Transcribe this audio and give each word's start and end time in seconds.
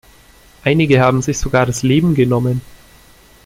Einige 0.63 0.99
haben 0.99 1.21
sich 1.21 1.37
sogar 1.37 1.67
das 1.67 1.83
Leben 1.83 2.15
genommen. 2.15 2.61